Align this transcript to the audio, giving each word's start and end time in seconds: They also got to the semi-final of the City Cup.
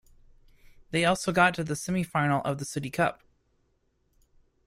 They 0.89 1.05
also 1.05 1.31
got 1.31 1.53
to 1.53 1.63
the 1.63 1.75
semi-final 1.75 2.41
of 2.43 2.57
the 2.57 2.65
City 2.65 2.89
Cup. 2.89 3.21